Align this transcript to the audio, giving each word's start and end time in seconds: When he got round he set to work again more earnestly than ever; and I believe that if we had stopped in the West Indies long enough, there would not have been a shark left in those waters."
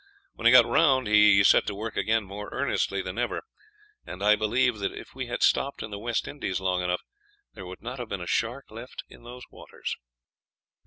When 0.33 0.47
he 0.47 0.51
got 0.51 0.65
round 0.65 1.05
he 1.05 1.43
set 1.43 1.67
to 1.67 1.75
work 1.75 1.95
again 1.95 2.23
more 2.23 2.49
earnestly 2.51 3.03
than 3.03 3.19
ever; 3.19 3.43
and 4.03 4.23
I 4.23 4.35
believe 4.35 4.79
that 4.79 4.91
if 4.91 5.13
we 5.13 5.27
had 5.27 5.43
stopped 5.43 5.83
in 5.83 5.91
the 5.91 5.99
West 5.99 6.27
Indies 6.27 6.59
long 6.59 6.81
enough, 6.81 7.01
there 7.53 7.67
would 7.67 7.83
not 7.83 7.99
have 7.99 8.09
been 8.09 8.19
a 8.19 8.25
shark 8.25 8.71
left 8.71 9.03
in 9.09 9.21
those 9.21 9.43
waters." 9.51 9.95